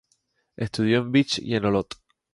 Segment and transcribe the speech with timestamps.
[0.55, 1.93] Estudió en Vich y en Olot.